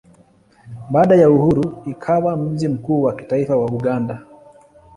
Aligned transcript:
Baada 0.89 1.15
ya 1.15 1.29
uhuru 1.29 1.83
ikawa 1.85 2.37
mji 2.37 2.67
mkuu 2.67 3.01
wa 3.03 3.15
kitaifa 3.15 3.55
wa 3.57 3.65
Uganda. 3.65 4.21